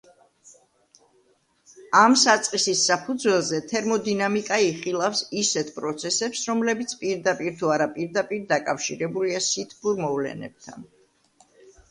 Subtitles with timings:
[1.97, 10.89] ამ საწყისის საფუძველზე თერმოდინამიკა იხილავს ისეთ პროცესებს, რომლებიც პირდაპირ თუ არაპირდაპირ დაკავშირებულია სითბურ მოვლენებთან.